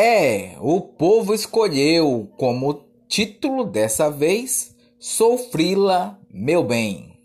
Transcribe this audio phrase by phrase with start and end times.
[0.00, 7.18] É, o povo escolheu como título dessa vez Sou Frila, meu bem.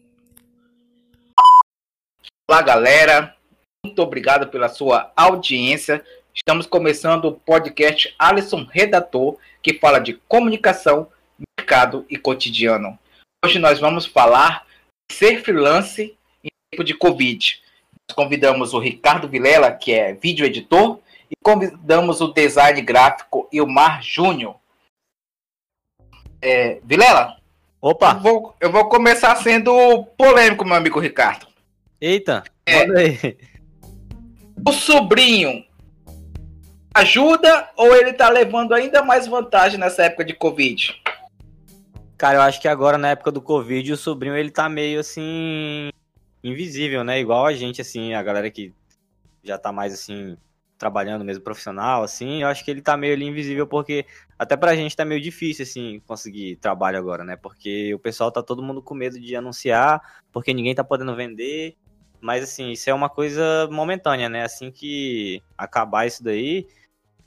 [2.50, 3.38] Olá, galera.
[3.86, 6.04] Muito obrigado pela sua audiência.
[6.34, 11.08] Estamos começando o podcast Alisson Redator, que fala de comunicação,
[11.56, 12.98] mercado e cotidiano.
[13.46, 14.66] Hoje nós vamos falar
[15.12, 17.62] de ser freelance em tempo de Covid.
[18.10, 21.03] Nós convidamos o Ricardo Vilela, que é vídeo editor,
[21.34, 24.56] e convidamos o design gráfico Ilmar Júnior.
[26.40, 27.38] É, Vilela?
[27.82, 28.14] Opa!
[28.14, 31.48] Eu vou, eu vou começar sendo polêmico, meu amigo Ricardo.
[32.00, 33.38] Eita, é, aí.
[34.66, 35.66] O sobrinho
[36.94, 41.02] ajuda ou ele tá levando ainda mais vantagem nessa época de Covid?
[42.18, 45.90] Cara, eu acho que agora na época do Covid o sobrinho ele tá meio assim
[46.44, 47.20] invisível, né?
[47.20, 48.74] Igual a gente assim, a galera que
[49.44, 50.38] já tá mais assim
[50.84, 54.06] trabalhando mesmo profissional assim, eu acho que ele tá meio ali invisível porque
[54.38, 57.38] até pra gente tá meio difícil assim conseguir trabalho agora, né?
[57.38, 61.78] Porque o pessoal tá todo mundo com medo de anunciar, porque ninguém tá podendo vender.
[62.20, 64.44] Mas assim, isso é uma coisa momentânea, né?
[64.44, 66.68] Assim que acabar isso daí,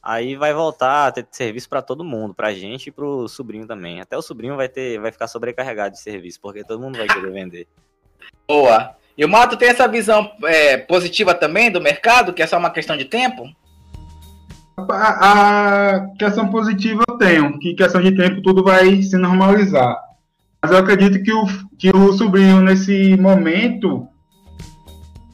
[0.03, 4.03] aí vai voltar a ter serviço para todo mundo, pra gente e pro sobrinho também.
[4.03, 7.33] Até o sobrinho vai ter, vai ficar sobrecarregado de serviço, porque todo mundo vai querer
[7.33, 7.67] vender.
[8.47, 8.95] Boa.
[9.17, 12.71] E o Mato tem essa visão é, positiva também do mercado, que é só uma
[12.71, 13.49] questão de tempo?
[14.77, 19.97] A, a questão positiva eu tenho, que questão de tempo tudo vai se normalizar.
[20.63, 21.47] Mas eu acredito que o,
[21.79, 24.07] que o sobrinho, nesse momento,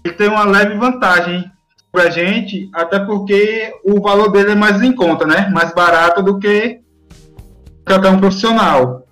[0.05, 1.51] ele tem uma leve vantagem
[1.91, 5.51] para a gente, até porque o valor dele é mais em conta, né?
[5.53, 6.81] Mais barato do que
[7.85, 9.07] até um profissional.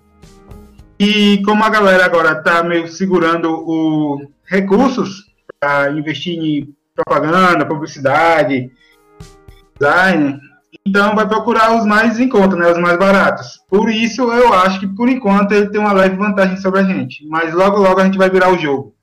[0.98, 5.26] E como a galera agora está meio segurando os recursos
[5.58, 8.70] para investir em propaganda, publicidade,
[9.78, 10.40] design,
[10.86, 12.70] então vai procurar os mais em conta, né?
[12.70, 13.60] Os mais baratos.
[13.68, 17.24] Por isso eu acho que por enquanto ele tem uma leve vantagem sobre a gente.
[17.26, 18.94] Mas logo logo a gente vai virar o jogo.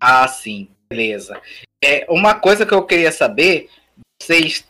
[0.00, 0.68] Ah, sim.
[0.88, 1.40] Beleza.
[1.82, 3.68] É, uma coisa que eu queria saber,
[4.20, 4.64] vocês,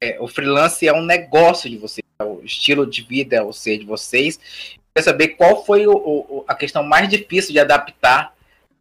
[0.00, 3.52] é, o freelance é um negócio de vocês, é o estilo de vida é o
[3.52, 4.38] ser de vocês.
[4.74, 8.34] Eu queria saber qual foi o, o, a questão mais difícil de adaptar,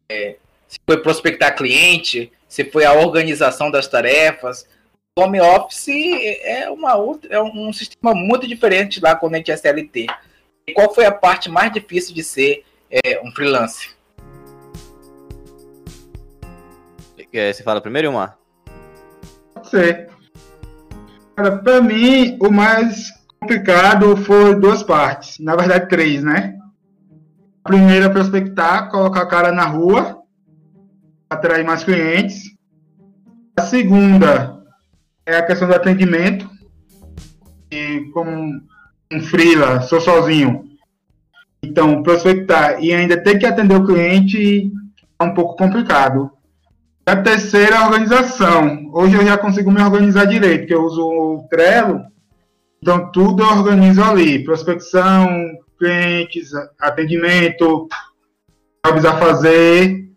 [0.10, 0.38] é,
[0.70, 4.68] se foi prospectar cliente, se foi a organização das tarefas.
[5.18, 9.52] O home office é, uma outra, é um sistema muito diferente lá quando a gente
[9.52, 10.06] é CLT.
[10.68, 13.90] E qual foi a parte mais difícil de ser é, um freelance?
[17.32, 18.38] Você fala primeiro, Ilmar?
[19.54, 20.10] Pode ser.
[21.36, 25.40] Cara, pra mim, o mais complicado foi duas partes.
[25.40, 26.56] Na verdade, três, né?
[27.64, 30.19] A primeira é prospectar, colocar a cara na rua,
[31.30, 32.56] atrair mais clientes.
[33.58, 34.64] A segunda
[35.26, 36.50] é a questão do atendimento.
[37.72, 38.62] E como
[39.12, 40.66] um freela, sou sozinho.
[41.62, 44.72] Então, prospectar e ainda ter que atender o cliente
[45.20, 46.32] é um pouco complicado.
[47.06, 48.90] A terceira é a organização.
[48.94, 52.02] Hoje eu já consigo me organizar direito, porque eu uso o Trello,
[52.82, 54.44] então tudo eu organizo ali.
[54.44, 55.28] Prospecção,
[55.78, 57.88] clientes, atendimento,
[58.86, 60.08] jobs a fazer.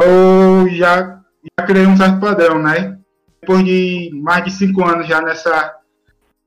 [0.00, 0.37] Eu
[0.78, 1.20] já,
[1.58, 2.98] já criei um certo padrão, né?
[3.40, 5.74] Depois de mais de cinco anos já nessa,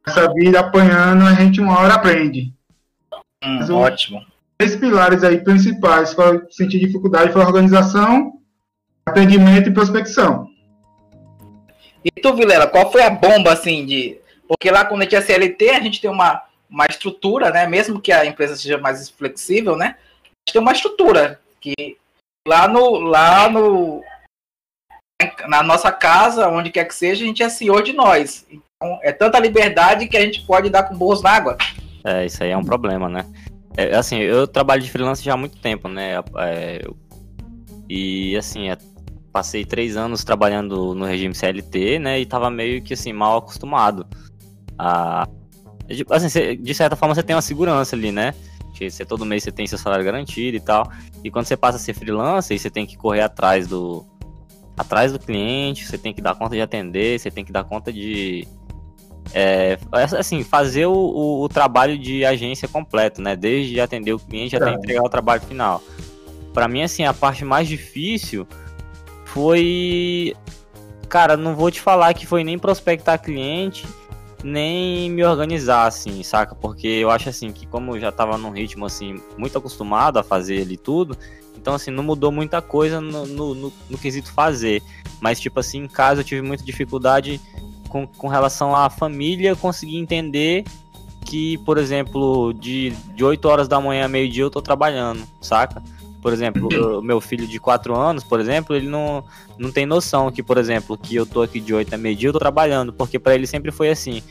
[0.06, 2.54] nessa vida apanhando, a gente uma hora aprende.
[3.44, 4.24] Hum, ótimo.
[4.58, 8.34] Três pilares aí principais que eu senti dificuldade foi a organização,
[9.06, 10.48] atendimento e prospecção.
[12.04, 14.18] E tu, Vilela, qual foi a bomba, assim, de...
[14.48, 17.68] Porque lá quando a gente é CLT, a gente tem uma, uma estrutura, né?
[17.68, 19.96] Mesmo que a empresa seja mais flexível, né?
[20.24, 21.98] A gente tem uma estrutura que
[22.48, 23.00] lá no...
[23.00, 24.04] Lá no
[25.48, 28.46] na nossa casa, onde quer que seja, a gente é senhor de nós.
[28.50, 31.58] Então, é tanta liberdade que a gente pode dar com bolso na água.
[32.04, 33.26] É, isso aí é um problema, né?
[33.78, 36.16] É, assim, eu trabalho de freelance já há muito tempo, né?
[36.38, 36.82] É,
[37.90, 38.78] e assim, é,
[39.32, 42.20] passei três anos trabalhando no regime CLT, né?
[42.20, 44.06] E tava meio que assim, mal acostumado.
[44.78, 45.28] A...
[46.10, 48.34] Assim, de certa forma você tem uma segurança ali, né?
[48.74, 50.90] Que você, todo mês você tem seu salário garantido e tal.
[51.24, 54.06] E quando você passa a ser freelancer, você tem que correr atrás do.
[54.78, 57.92] Atrás do cliente, você tem que dar conta de atender, você tem que dar conta
[57.92, 58.48] de.
[59.34, 59.78] É,
[60.18, 63.36] assim, fazer o, o, o trabalho de agência completo, né?
[63.36, 65.82] Desde atender o cliente até entregar o trabalho final.
[66.54, 68.48] Para mim, assim, a parte mais difícil
[69.26, 70.36] foi.
[71.08, 73.86] Cara, não vou te falar que foi nem prospectar cliente,
[74.44, 76.56] nem me organizar, assim, saca?
[76.56, 80.24] Porque eu acho assim que como eu já tava num ritmo assim, muito acostumado a
[80.24, 81.18] fazer ali tudo,
[81.56, 84.82] então assim, não mudou muita coisa no, no, no, no quesito fazer.
[85.20, 87.40] Mas, tipo assim, em casa eu tive muita dificuldade
[87.88, 90.64] com, com relação à família conseguir entender
[91.26, 95.84] que, por exemplo, de, de 8 horas da manhã a meio-dia eu tô trabalhando, saca?
[96.22, 96.70] Por exemplo,
[97.00, 99.24] o meu filho de 4 anos, por exemplo, ele não,
[99.58, 102.34] não tem noção que, por exemplo, que eu tô aqui de 8 a meio-dia eu
[102.34, 104.22] tô trabalhando, porque para ele sempre foi assim.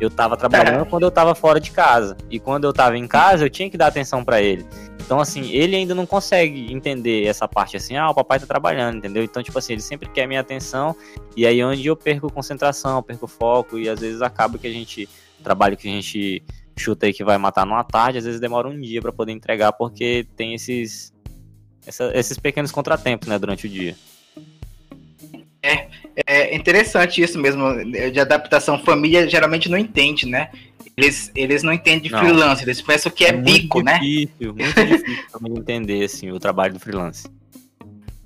[0.00, 2.16] Eu tava trabalhando quando eu tava fora de casa.
[2.30, 4.64] E quando eu tava em casa, eu tinha que dar atenção para ele.
[5.00, 8.98] Então, assim, ele ainda não consegue entender essa parte assim, ah, o papai tá trabalhando,
[8.98, 9.24] entendeu?
[9.24, 10.94] Então, tipo assim, ele sempre quer minha atenção.
[11.36, 15.08] E aí onde eu perco concentração, perco foco, e às vezes acaba que a gente.
[15.42, 16.42] Trabalho que a gente
[16.76, 19.72] chuta aí que vai matar numa tarde, às vezes demora um dia para poder entregar,
[19.72, 21.12] porque tem esses.
[21.88, 23.96] Essa, esses pequenos contratempos, né, durante o dia.
[25.62, 25.88] É,
[26.26, 27.62] é interessante isso mesmo,
[28.12, 28.78] de adaptação.
[28.78, 30.50] Família geralmente não entende, né?
[30.94, 32.18] Eles, eles não entendem de não.
[32.18, 33.98] freelance, eles pensam que é, é bico, né?
[33.98, 37.26] Difícil, muito difícil também entender assim, o trabalho do freelance.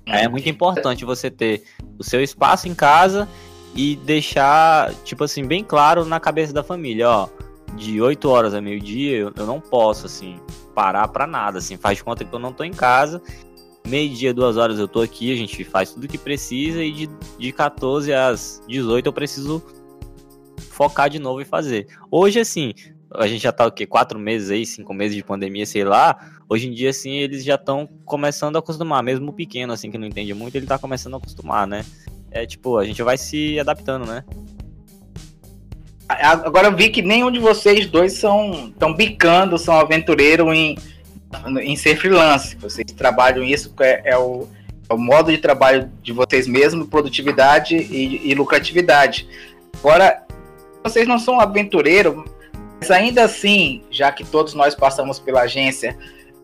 [0.05, 1.63] É muito importante você ter
[1.97, 3.29] o seu espaço em casa
[3.73, 7.29] e deixar, tipo assim, bem claro na cabeça da família, ó.
[7.75, 10.39] De 8 horas a meio-dia eu, eu, não posso, assim,
[10.75, 11.77] parar pra nada, assim.
[11.77, 13.21] Faz de conta que eu não tô em casa.
[13.87, 16.83] Meio-dia, duas horas eu tô aqui, a gente faz tudo que precisa.
[16.83, 19.63] E de, de 14 às 18 eu preciso
[20.69, 21.87] focar de novo e fazer.
[22.09, 22.73] Hoje, assim,
[23.13, 23.85] a gente já tá o quê?
[23.85, 26.17] Quatro meses aí, cinco meses de pandemia, sei lá.
[26.49, 29.03] Hoje em dia, assim, eles já estão começando a acostumar.
[29.03, 31.85] Mesmo o pequeno, assim, que não entende muito, ele tá começando a acostumar, né?
[32.31, 34.23] É tipo, a gente vai se adaptando, né?
[36.07, 40.75] Agora eu vi que nenhum de vocês dois são estão bicando, são aventureiro em,
[41.61, 42.55] em ser freelance.
[42.57, 44.47] Vocês trabalham isso, é, é, o,
[44.89, 49.27] é o modo de trabalho de vocês mesmos, produtividade e, e lucratividade.
[49.79, 50.23] Agora,
[50.83, 52.25] vocês não são aventureiro,
[52.79, 55.97] mas ainda assim, já que todos nós passamos pela agência,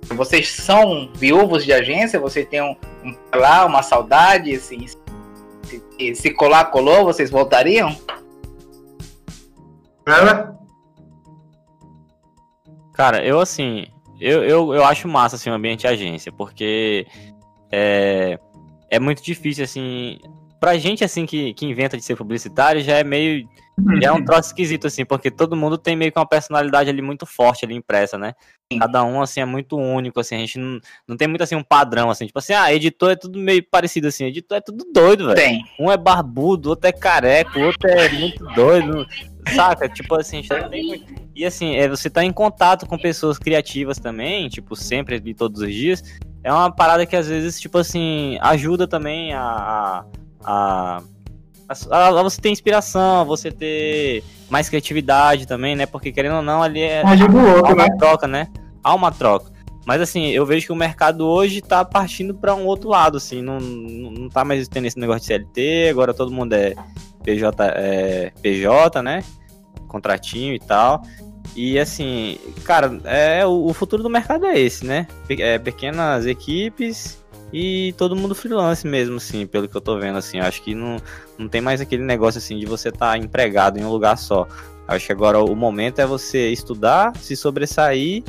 [0.08, 2.20] vocês são viúvos de agência?
[2.20, 4.56] Você tem um, um lá, uma saudade?
[4.56, 4.88] Assim,
[5.64, 7.96] se, se colar, colou, vocês voltariam?
[10.06, 10.58] Ela?
[12.94, 13.86] Cara, eu assim,
[14.20, 17.06] eu, eu, eu acho massa assim, o ambiente de agência, porque
[17.72, 18.40] é,
[18.90, 20.20] é muito difícil, assim,
[20.60, 23.48] pra gente assim que, que inventa de ser publicitário, já é meio
[24.00, 27.02] e é um troço esquisito, assim, porque todo mundo tem meio que uma personalidade ali
[27.02, 28.34] muito forte ali impressa, né?
[28.78, 31.64] Cada um, assim, é muito único, assim, a gente não, não tem muito, assim, um
[31.64, 35.26] padrão, assim, tipo assim, ah, editor é tudo meio parecido, assim, editor é tudo doido,
[35.28, 35.36] velho.
[35.38, 35.64] Tem.
[35.80, 39.08] Um é barbudo, outro é careca, o outro é muito doido,
[39.54, 39.88] saca?
[39.90, 41.14] Tipo assim, a tem muito...
[41.36, 45.62] E assim, é, você tá em contato com pessoas criativas também, tipo, sempre ali, todos
[45.62, 46.04] os dias,
[46.44, 50.06] é uma parada que às vezes, tipo assim, ajuda também a,
[50.44, 51.02] a,
[51.92, 55.86] a você ter inspiração, você ter mais criatividade também, né?
[55.86, 57.96] Porque querendo ou não, ali é Ajuda o outro, há uma né?
[57.98, 58.48] troca, né?
[58.84, 59.52] Há uma troca.
[59.86, 63.42] Mas assim, eu vejo que o mercado hoje tá partindo para um outro lado, assim,
[63.42, 66.76] não, não, não tá mais tendo esse negócio de CLT, agora todo mundo é
[67.30, 69.24] PJ, é, PJ, né?
[69.88, 71.04] Contratinho e tal.
[71.56, 75.08] E assim, cara, é, o, o futuro do mercado é esse, né?
[75.30, 77.24] É, pequenas equipes
[77.54, 80.40] e todo mundo freelance mesmo, assim, pelo que eu tô vendo, assim.
[80.40, 80.98] Acho que não,
[81.38, 84.48] não tem mais aquele negócio, assim, de você estar tá empregado em um lugar só.
[84.88, 88.24] Acho que agora o momento é você estudar, se sobressair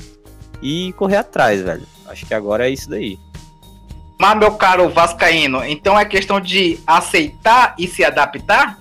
[0.61, 1.87] e correr atrás, velho.
[2.07, 3.19] Acho que agora é isso daí.
[4.19, 8.80] Mas, meu caro Vascaíno, então é questão de aceitar e se adaptar?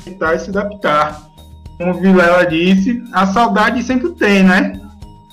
[0.00, 1.30] Aceitar e se adaptar.
[1.78, 4.78] Como Vilela disse, a saudade sempre tem, né?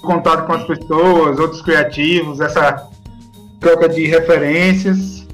[0.02, 2.88] Contato com as pessoas, outros criativos, essa
[3.60, 5.28] troca de referências.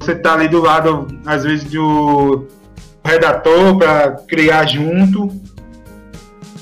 [0.00, 2.48] Você tá ali do lado, às vezes, do
[3.04, 5.30] redator para criar junto.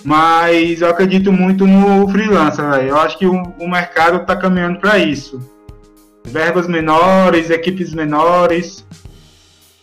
[0.04, 2.88] Mas eu acredito muito no freelancer, velho.
[2.88, 5.40] Eu acho que o, o mercado está caminhando para isso.
[6.24, 8.86] Verbas menores, equipes menores.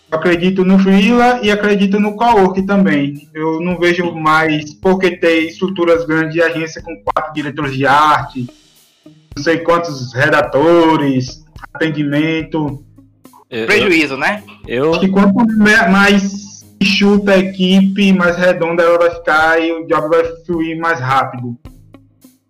[0.10, 3.28] Eu acredito no freela e acredito no co-work também.
[3.34, 8.48] Eu não vejo mais porque ter estruturas grandes de agência com quatro diretores de arte,
[9.36, 12.84] não sei quantos redatores, atendimento.
[13.50, 14.44] Eu, Prejuízo, eu, né?
[14.66, 14.92] Eu...
[14.92, 15.36] Acho que quanto
[15.92, 21.00] mais chuta a equipe, mais redonda ela vai ficar e o job vai fluir mais
[21.00, 21.58] rápido.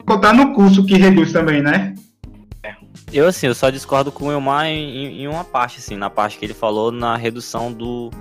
[0.05, 1.95] Contar no curso que reduz também, né?
[3.11, 6.37] Eu, assim, eu só discordo com o Elmar em, em uma parte, assim, na parte
[6.37, 8.11] que ele falou na redução do,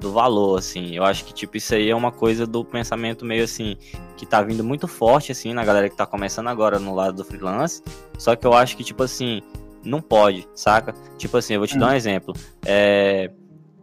[0.00, 0.94] do valor, assim.
[0.94, 3.76] Eu acho que, tipo, isso aí é uma coisa do pensamento meio assim,
[4.16, 7.24] que tá vindo muito forte, assim, na galera que tá começando agora no lado do
[7.24, 7.82] freelance.
[8.18, 9.42] Só que eu acho que, tipo assim,
[9.84, 10.94] não pode, saca?
[11.18, 11.94] Tipo assim, eu vou te dar um hum.
[11.94, 12.34] exemplo.
[12.64, 13.30] É,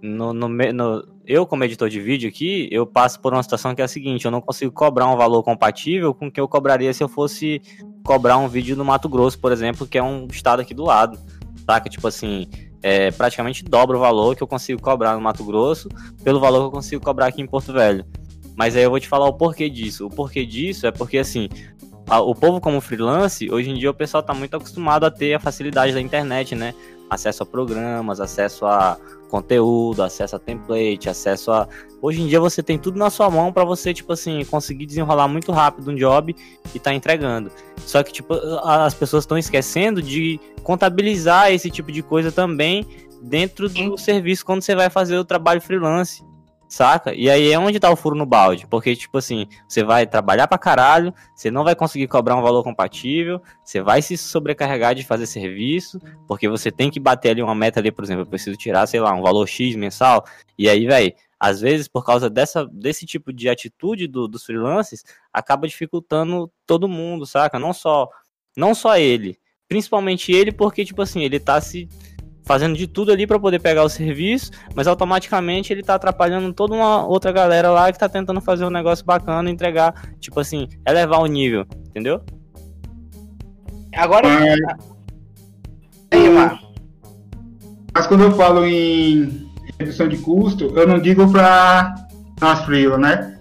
[0.01, 3.81] no, no, no, eu, como editor de vídeo aqui, eu passo por uma situação que
[3.81, 6.93] é a seguinte: eu não consigo cobrar um valor compatível com o que eu cobraria
[6.93, 7.61] se eu fosse
[8.03, 11.19] cobrar um vídeo no Mato Grosso, por exemplo, que é um estado aqui do lado.
[11.65, 11.89] Saca?
[11.89, 12.47] Tipo assim,
[12.81, 15.89] é, praticamente dobra o valor que eu consigo cobrar no Mato Grosso
[16.23, 18.05] pelo valor que eu consigo cobrar aqui em Porto Velho.
[18.55, 20.07] Mas aí eu vou te falar o porquê disso.
[20.07, 21.49] O porquê disso é porque, assim,
[22.09, 25.33] a, o povo como freelance, hoje em dia o pessoal tá muito acostumado a ter
[25.33, 26.73] a facilidade da internet, né?
[27.09, 31.67] Acesso a programas, acesso a conteúdo, acesso a template, acesso a.
[32.01, 35.27] Hoje em dia você tem tudo na sua mão para você, tipo assim, conseguir desenrolar
[35.27, 36.35] muito rápido um job
[36.73, 37.51] e tá entregando.
[37.85, 42.85] Só que, tipo, as pessoas estão esquecendo de contabilizar esse tipo de coisa também
[43.21, 46.23] dentro do serviço quando você vai fazer o trabalho freelance.
[46.67, 47.13] Saca?
[47.13, 48.67] E aí é onde tá o furo no balde.
[48.67, 52.63] Porque, tipo assim, você vai trabalhar pra caralho, você não vai conseguir cobrar um valor
[52.63, 57.55] compatível, você vai se sobrecarregar de fazer serviço, porque você tem que bater ali uma
[57.55, 60.25] meta ali, por exemplo, eu preciso tirar, sei lá, um valor X mensal.
[60.57, 65.03] E aí, velho, às vezes, por causa dessa, desse tipo de atitude do, dos freelancers,
[65.31, 67.59] acaba dificultando todo mundo, saca?
[67.59, 68.09] Não só,
[68.55, 69.39] não só ele.
[69.67, 71.87] Principalmente ele, porque, tipo assim, ele tá se
[72.47, 76.73] fazendo de tudo ali para poder pegar o serviço, mas automaticamente ele tá atrapalhando toda
[76.73, 81.19] uma outra galera lá que tá tentando fazer um negócio bacana, entregar, tipo assim, elevar
[81.19, 82.21] o nível, entendeu?
[83.93, 84.27] Agora.
[84.27, 84.55] É...
[86.09, 86.29] Aí,
[87.93, 91.95] mas quando eu falo em redução de custo, eu não digo para
[92.39, 93.37] nós freela, né?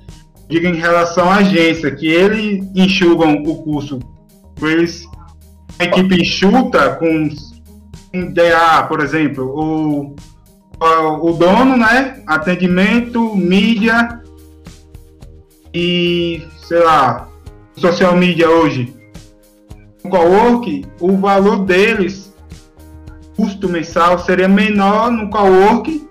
[0.49, 4.01] Digo em relação à agência, que eles enxugam o custo.
[4.61, 5.05] Eles,
[5.79, 7.29] a equipe enxuta com
[8.33, 10.17] DA, por exemplo, o,
[10.81, 12.23] o dono, né?
[12.27, 14.21] Atendimento, mídia
[15.73, 17.29] e, sei lá,
[17.77, 18.95] social media hoje.
[20.03, 22.33] O cowork, o valor deles,
[23.37, 26.09] custo mensal, seria menor no cowork,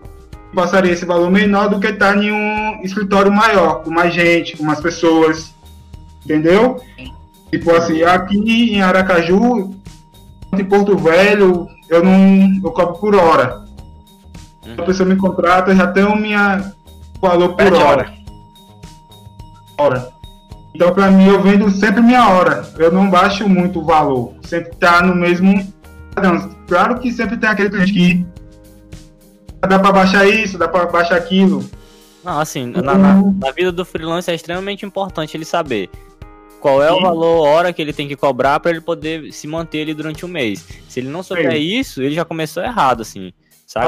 [0.53, 4.57] passaria esse valor menor do que estar tá em um escritório maior, com mais gente,
[4.57, 5.53] com mais pessoas,
[6.23, 6.81] entendeu?
[7.51, 8.37] Tipo assim, aqui
[8.75, 9.73] em Aracaju,
[10.53, 13.63] em Porto Velho, eu não eu cobro por hora.
[14.65, 14.75] Uhum.
[14.77, 16.73] A pessoa me contrata, eu já tenho minha
[17.21, 17.85] valor por hora.
[17.85, 18.13] hora.
[19.77, 20.15] hora.
[20.73, 22.67] Então, para mim, eu vendo sempre minha hora.
[22.77, 24.33] Eu não baixo muito o valor.
[24.43, 25.73] Sempre tá no mesmo
[26.67, 28.25] Claro que sempre tem aquele cliente que
[29.67, 31.63] dá para baixar isso, dá para baixar aquilo.
[32.23, 33.37] Não, assim, na, na, uhum.
[33.39, 35.89] na, vida do freelancer é extremamente importante ele saber
[36.65, 36.95] qual é Sim.
[36.95, 40.25] o valor hora que ele tem que cobrar para ele poder se manter ali durante
[40.25, 40.65] um mês.
[40.89, 41.59] Se ele não souber Sim.
[41.59, 43.31] isso, ele já começou errado, assim.
[43.67, 43.85] Sabe?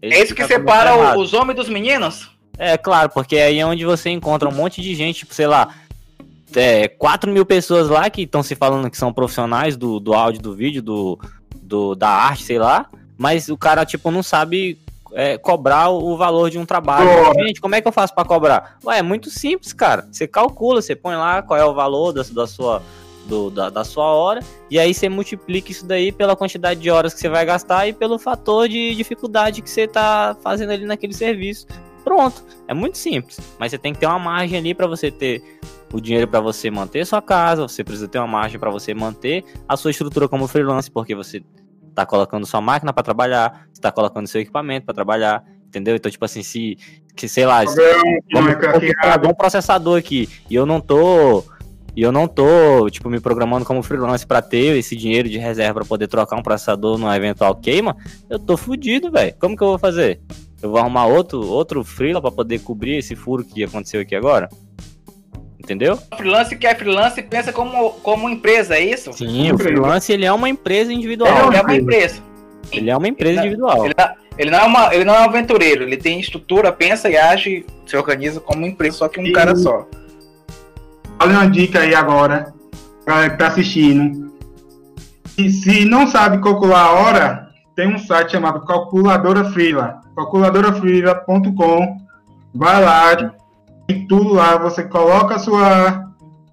[0.00, 2.30] é isso que separa os homens dos meninos?
[2.56, 5.68] É, claro, porque aí é onde você encontra um monte de gente, tipo, sei lá,
[6.54, 10.40] é, 4 mil pessoas lá que estão se falando que são profissionais do, do áudio,
[10.40, 11.20] do vídeo, do,
[11.60, 12.86] do, da arte, sei lá,
[13.18, 14.78] mas o cara, tipo, não sabe
[15.16, 17.08] é, cobrar o valor de um trabalho.
[17.46, 18.76] Gente, como é que eu faço para cobrar?
[18.84, 20.06] Ué, é muito simples, cara.
[20.12, 22.82] Você calcula, você põe lá qual é o valor da, da sua
[23.24, 27.12] do, da, da, sua hora, e aí você multiplica isso daí pela quantidade de horas
[27.12, 31.12] que você vai gastar e pelo fator de dificuldade que você está fazendo ali naquele
[31.12, 31.66] serviço.
[32.04, 35.42] Pronto, é muito simples, mas você tem que ter uma margem ali para você ter
[35.92, 39.44] o dinheiro para você manter sua casa, você precisa ter uma margem para você manter
[39.68, 41.42] a sua estrutura como freelance, porque você
[41.96, 45.96] tá colocando sua máquina para trabalhar, você tá colocando seu equipamento para trabalhar, entendeu?
[45.96, 46.76] Então, tipo assim, se,
[47.16, 47.74] que sei lá, se,
[48.32, 48.54] vamos,
[49.26, 51.42] um processador aqui e eu não tô
[51.96, 55.80] e eu não tô, tipo, me programando como freelance para ter esse dinheiro de reserva
[55.80, 57.96] para poder trocar um processador numa eventual queima,
[58.28, 59.34] eu tô fudido, velho.
[59.40, 60.20] Como que eu vou fazer?
[60.60, 64.50] Eu vou arrumar outro outro freela para poder cobrir esse furo que aconteceu aqui agora?
[65.66, 65.98] Entendeu?
[66.12, 69.12] O freelance que é freelance pensa como, como empresa, é isso?
[69.12, 71.48] Sim, o freelance ele é uma empresa individual.
[71.48, 72.22] Ele é uma empresa.
[72.70, 73.84] Ele é uma empresa ele individual.
[73.84, 74.08] Ele, não,
[74.38, 77.66] ele, não é uma, ele não é um aventureiro, ele tem estrutura, pensa e age,
[77.84, 79.32] se organiza como uma empresa, só que um e...
[79.32, 79.88] cara só.
[81.18, 82.54] Olha uma dica aí agora,
[83.04, 84.32] galera que tá assistindo.
[85.36, 92.06] E se não sabe calcular a hora, tem um site chamado Calculadora Freela, calculadorafreela.com.
[92.54, 93.34] Vai lá,
[93.86, 96.06] tem tudo lá, você coloca a sua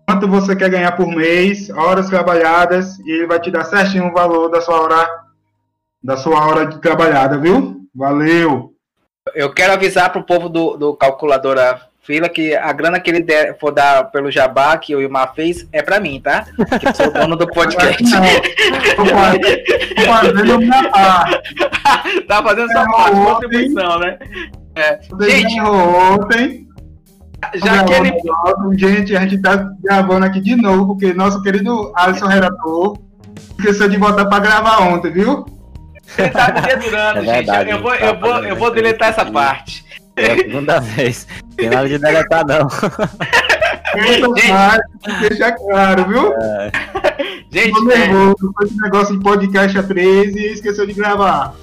[0.07, 4.13] quanto você quer ganhar por mês, horas trabalhadas, e ele vai te dar certinho o
[4.13, 5.23] valor da sua hora
[6.03, 7.77] da sua hora de trabalhada, viu?
[7.95, 8.73] Valeu!
[9.33, 13.57] Eu quero avisar pro povo do, do calculadora fila que a grana que ele der,
[13.57, 16.45] for dar pelo jabá que o Ilmar fez é pra mim, tá?
[16.79, 18.03] Que eu sou o dono do podcast.
[18.03, 18.21] Não,
[18.97, 21.53] tô fazendo minha parte.
[22.27, 24.19] tá fazendo sua parte, contribuição, né?
[24.75, 24.99] É.
[25.21, 26.67] Gente, ontem
[27.55, 28.13] já que ele.
[28.77, 32.97] Gente, a gente tá gravando aqui de novo, porque nosso querido Alisson Relator
[33.57, 35.45] esqueceu de botar pra gravar ontem, viu?
[36.17, 37.71] Ele tá me dedurando, é verdade, gente.
[37.71, 39.83] Eu, vou, eu, vou, eu vou deletar essa parte.
[40.15, 41.27] É a segunda vez.
[41.55, 42.67] Tem nada de deletar, não.
[43.93, 46.33] Gente, deixa claro, viu?
[46.33, 46.71] É.
[47.51, 48.65] Gente, Tô nervoso, é...
[48.65, 51.53] esse negócio de podcast a 13 e esqueceu de gravar.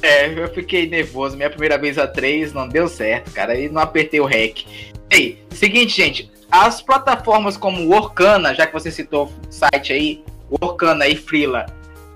[0.00, 1.36] É, eu fiquei nervoso.
[1.36, 3.56] Minha primeira vez a três não deu certo, cara.
[3.56, 4.64] E não apertei o REC.
[5.12, 6.32] Ei, seguinte, gente.
[6.50, 11.66] As plataformas como o Orkana, já que você citou o site aí, Orkana e Freela,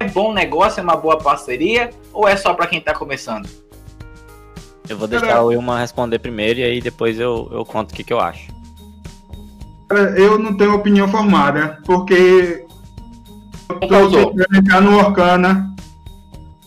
[0.00, 1.90] é bom negócio, é uma boa parceria?
[2.10, 3.48] Ou é só para quem tá começando?
[4.88, 8.02] Eu vou deixar o Wilma responder primeiro e aí depois eu, eu conto o que,
[8.02, 8.48] que eu acho.
[10.16, 12.64] Eu não tenho opinião formada, porque
[13.68, 15.75] eu tô tentando entrar no Orkana.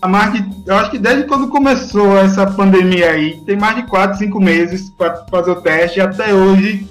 [0.01, 3.83] Há mais de, eu acho que desde quando começou essa pandemia aí, tem mais de
[3.83, 6.87] 4, 5 meses para fazer o teste e até hoje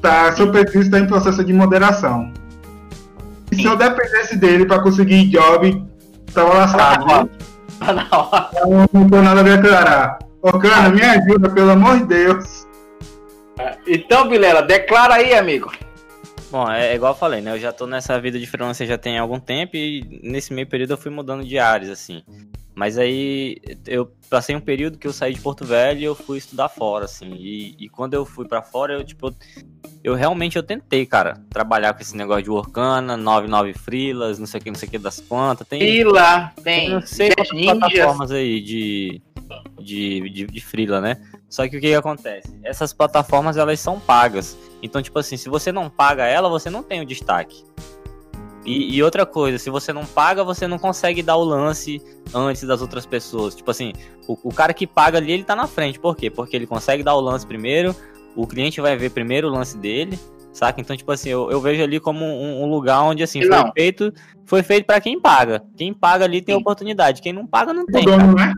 [0.00, 2.32] tá, seu perfil está em processo de moderação.
[3.50, 5.82] E se eu dependesse dele para conseguir job,
[6.32, 7.10] tava lascado.
[7.10, 7.28] Hora.
[8.60, 10.18] Eu não tenho nada a declarar.
[10.42, 12.66] Orkana, me ajuda, pelo amor de Deus.
[13.86, 15.70] Então, Vilela, declara aí, amigo.
[16.50, 17.52] Bom, é, é igual eu falei, né?
[17.52, 20.92] Eu já tô nessa vida de freelancer já tem algum tempo e nesse meio período
[20.92, 22.22] eu fui mudando de áreas, assim.
[22.74, 23.56] Mas aí
[23.88, 27.06] eu passei um período que eu saí de Porto Velho e eu fui estudar fora,
[27.06, 27.34] assim.
[27.34, 29.34] E, e quando eu fui pra fora, eu, tipo,
[30.04, 34.60] eu realmente eu tentei, cara, trabalhar com esse negócio de Workana, 99 frilas, não sei
[34.60, 35.66] o que, não sei o que das quantas.
[35.66, 37.78] Tem, Fila, tem tem sei ninjas.
[37.78, 39.20] plataformas aí de,
[39.80, 41.16] de, de, de freela, né?
[41.48, 42.54] Só que o que, que acontece?
[42.62, 44.56] Essas plataformas, elas são pagas.
[44.82, 47.64] Então, tipo assim, se você não paga ela, você não tem o destaque.
[48.64, 52.02] E, e outra coisa, se você não paga, você não consegue dar o lance
[52.34, 53.54] antes das outras pessoas.
[53.54, 53.92] Tipo assim,
[54.26, 55.98] o, o cara que paga ali, ele tá na frente.
[55.98, 56.28] Por quê?
[56.28, 57.96] Porque ele consegue dar o lance primeiro,
[58.36, 60.18] o cliente vai ver primeiro o lance dele,
[60.52, 60.80] saca?
[60.82, 63.72] Então, tipo assim, eu, eu vejo ali como um, um lugar onde, assim, foi Não.
[63.72, 64.12] feito,
[64.44, 65.64] foi feito para quem paga.
[65.76, 66.60] Quem paga ali tem Sim.
[66.60, 67.22] oportunidade.
[67.22, 68.04] Quem não paga, não O tem.
[68.04, 68.18] cara.
[68.18, 68.52] dono, né?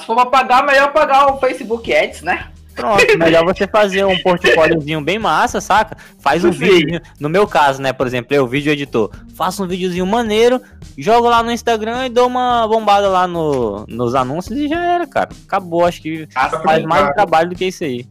[0.00, 2.48] Se for pra pagar, melhor pagar o Facebook Ads, né?
[2.74, 5.96] Pronto, melhor você fazer um portfóliozinho bem massa, saca?
[6.20, 6.58] Faz um Sim.
[6.60, 7.00] vídeo.
[7.18, 10.60] No meu caso, né, por exemplo, eu, vídeo editor, faço um videozinho maneiro,
[10.96, 15.06] jogo lá no Instagram e dou uma bombada lá no, nos anúncios e já era,
[15.06, 15.28] cara.
[15.46, 16.26] Acabou, acho que
[16.64, 17.14] faz mais cara.
[17.14, 18.06] trabalho do que isso aí.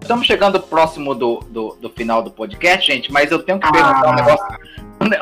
[0.00, 4.06] Estamos chegando próximo do, do, do final do podcast, gente, mas eu tenho que perguntar
[4.06, 4.14] um, Ah.
[4.16, 4.46] negócio,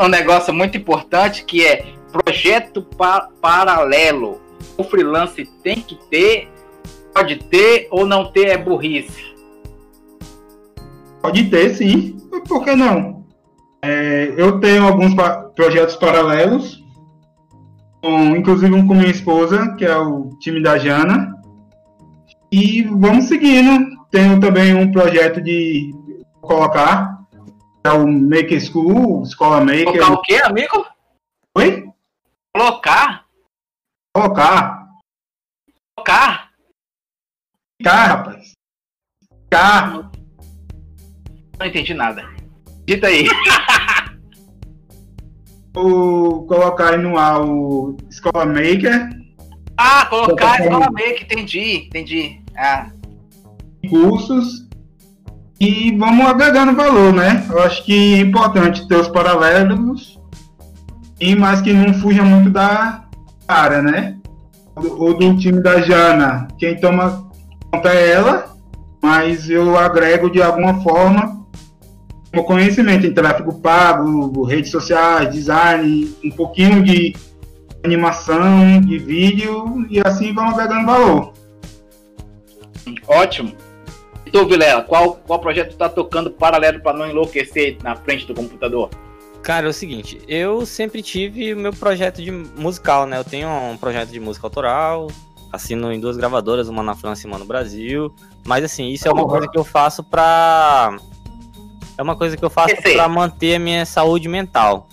[0.01, 4.41] um negócio muito importante que é projeto pa- paralelo.
[4.77, 6.49] O freelance tem que ter,
[7.15, 9.35] pode ter ou não ter é burrice.
[11.23, 12.17] Pode ter, sim.
[12.47, 13.25] Por que não?
[13.83, 16.83] É, eu tenho alguns pa- projetos paralelos,
[18.03, 21.35] com, inclusive um com minha esposa, que é o time da Jana.
[22.53, 23.95] E vamos seguindo.
[24.11, 25.93] Tenho também um projeto de
[26.41, 27.19] colocar,
[27.83, 29.85] é o Maker School, Escola Maker.
[29.87, 30.87] Colocar o quê, amigo?
[31.57, 31.85] Oi?
[32.55, 33.24] Colocar?
[34.15, 34.87] Colocar.
[35.97, 36.51] Colocar?
[37.83, 38.53] Cá, rapaz.
[39.51, 40.11] Cá.
[41.59, 42.25] Não entendi nada.
[42.87, 43.27] Dita aí.
[45.77, 49.09] O, colocar aí no ar o Escola Maker.
[49.77, 52.41] Ah, colocar escola que entendi, entendi.
[52.57, 52.93] Ah,
[53.91, 54.69] cursos
[55.59, 57.45] e vamos agregando valor, né?
[57.51, 60.17] Eu acho que é importante ter os paralelos
[61.21, 63.04] e mais que não fuja muito da
[63.47, 64.17] área, né?
[64.77, 67.31] Ou do time da Jana, quem toma
[67.71, 68.57] conta é ela,
[69.03, 71.45] mas eu agrego de alguma forma
[72.37, 77.15] o conhecimento em tráfego pago, redes sociais, design, um pouquinho de
[77.85, 81.33] animação, de vídeo e assim vamos agregando valor.
[83.07, 83.53] ótimo.
[84.27, 88.27] E tu, Vilela, qual, qual projeto tu tá tocando paralelo para não enlouquecer na frente
[88.27, 88.91] do computador?
[89.45, 93.19] Cara, é o seguinte, eu sempre tive o meu projeto de musical, né?
[93.19, 95.09] Eu tenho um projeto de música autoral,
[95.53, 98.11] assino em duas gravadoras, uma na França e uma no Brasil.
[98.43, 100.97] Mas assim, isso é uma coisa que eu faço pra.
[101.99, 102.95] É uma coisa que eu faço aí.
[102.95, 104.89] pra manter a minha saúde mental.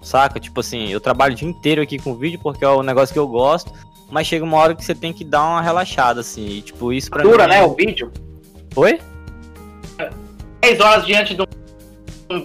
[0.00, 0.40] Saca?
[0.40, 3.18] Tipo assim, eu trabalho o dia inteiro aqui com vídeo porque é o negócio que
[3.18, 3.70] eu gosto.
[4.10, 6.46] Mas chega uma hora que você tem que dar uma relaxada, assim.
[6.46, 7.50] E, tipo, isso pra Dura, mim.
[7.50, 7.62] né?
[7.62, 8.10] O vídeo.
[8.74, 8.98] Oi?
[10.62, 11.46] 10 horas diante um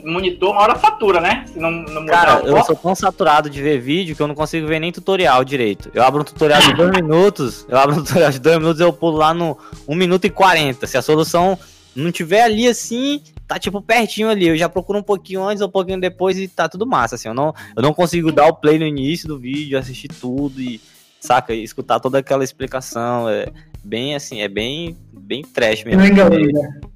[0.03, 1.45] monitor, uma hora fatura, né?
[1.51, 4.67] Se não, não Cara, eu sou tão saturado de ver vídeo que eu não consigo
[4.67, 5.89] ver nem tutorial direito.
[5.93, 8.91] Eu abro um tutorial de dois minutos, eu abro um tutorial de dois minutos eu
[8.91, 10.87] pulo lá no 1 minuto e 40.
[10.87, 11.57] Se a solução
[11.95, 14.47] não tiver ali assim, tá tipo pertinho ali.
[14.47, 17.27] Eu já procuro um pouquinho antes ou um pouquinho depois e tá tudo massa, assim.
[17.27, 20.81] Eu não, eu não consigo dar o play no início do vídeo, assistir tudo e,
[21.19, 23.29] saca, e escutar toda aquela explicação.
[23.29, 23.47] É
[23.85, 26.01] bem assim, é bem, bem trash mesmo.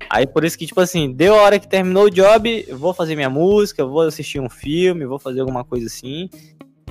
[0.09, 3.15] Aí por isso que, tipo assim, deu a hora que terminou o job, vou fazer
[3.15, 6.29] minha música, vou assistir um filme, vou fazer alguma coisa assim.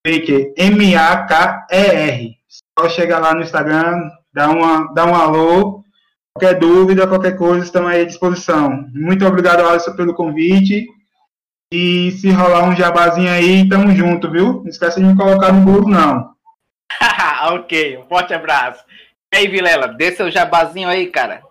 [0.08, 2.36] Maker, M-A-K-E-R.
[2.78, 5.84] Só chegar lá no Instagram, dá, uma, dá um alô.
[6.34, 8.86] Qualquer dúvida, qualquer coisa, estamos aí à disposição.
[8.94, 10.86] Muito obrigado, Alisson, pelo convite.
[11.72, 14.62] E se rolar um jabazinho aí, tamo junto, viu?
[14.62, 16.30] Não esqueça de me colocar no grupo, não.
[17.54, 18.82] ok, um forte abraço.
[19.34, 21.42] E aí, Vilela, dê seu jabazinho aí, cara.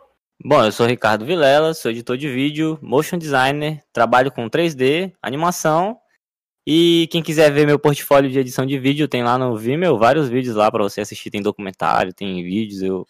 [0.43, 5.11] Bom, eu sou o Ricardo Vilela, sou editor de vídeo, motion designer, trabalho com 3D,
[5.21, 5.97] animação.
[6.69, 10.27] E quem quiser ver meu portfólio de edição de vídeo, tem lá no Vimeo vários
[10.27, 11.29] vídeos lá pra você assistir.
[11.31, 12.81] Tem documentário, tem vídeos.
[12.81, 13.07] Eu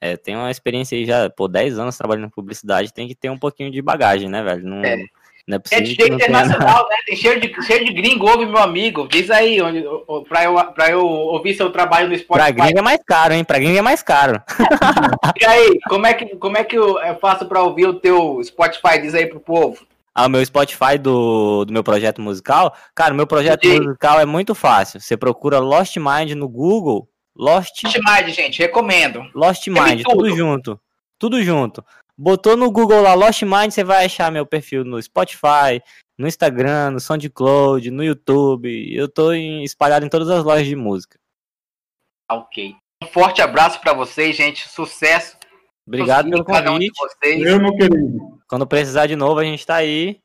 [0.00, 2.94] é, tenho uma experiência aí já, pô, 10 anos trabalhando em publicidade.
[2.94, 4.64] Tem que ter um pouquinho de bagagem, né, velho?
[4.64, 4.96] Não É.
[5.44, 5.96] não é É possível.
[5.96, 6.96] Que não internacional, né?
[7.04, 9.08] Tem cheio de, cheio de gringo, ouve, meu amigo.
[9.08, 9.82] Diz aí, onde,
[10.28, 12.52] pra, eu, pra eu ouvir seu trabalho no Pra Spotify.
[12.52, 13.42] gringa é mais caro, hein?
[13.42, 14.40] Pra gringa é mais caro.
[15.40, 18.40] E aí, como é que, como é que eu eu faço pra ouvir o teu
[18.44, 19.00] Spotify?
[19.02, 19.84] Diz aí pro povo.
[20.14, 23.80] Ah, o meu Spotify do, do meu projeto musical, cara, o meu projeto DJ.
[23.80, 25.00] musical é muito fácil.
[25.00, 29.24] Você procura Lost Mind no Google, Lost, Lost Mind, gente, recomendo.
[29.34, 30.18] Lost Mind, tudo.
[30.24, 30.36] tudo.
[30.36, 30.80] junto.
[31.18, 31.84] Tudo junto.
[32.16, 35.82] Botou no Google lá Lost Mind, você vai achar meu perfil no Spotify,
[36.16, 38.94] no Instagram, no SoundCloud, no YouTube.
[38.94, 41.18] Eu tô em- espalhado em todas as lojas de música.
[42.30, 42.76] Ok.
[43.02, 44.68] Um forte abraço pra vocês, gente.
[44.68, 45.36] Sucesso.
[45.86, 46.92] Obrigado pelo um de convite.
[46.96, 47.42] vocês.
[47.42, 48.33] Eu, meu querido.
[48.48, 50.20] Quando precisar de novo, a gente tá aí.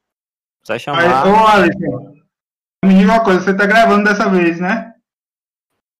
[0.63, 1.27] Só Mas, chamar.
[1.27, 2.13] ô, Alisson,
[2.85, 4.93] me diga uma coisa, você tá gravando dessa vez, né?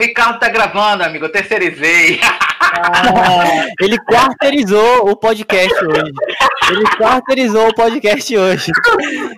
[0.01, 1.25] Ricardo tá gravando, amigo.
[1.25, 2.19] Eu terceirizei.
[3.81, 6.13] Ele quarteirizou o podcast hoje.
[6.71, 8.71] Ele quarteirizou o podcast hoje.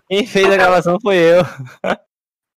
[0.08, 1.44] Quem fez a gravação foi eu.